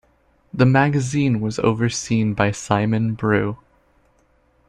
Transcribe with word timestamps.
The 0.51 0.65
magazine 0.65 1.41
was 1.41 1.59
overseen 1.59 2.33
by 2.33 2.53
Simon 2.53 3.13
Brew. 3.13 3.59